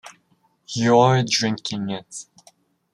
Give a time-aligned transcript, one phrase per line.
[0.73, 2.25] You're drinking it.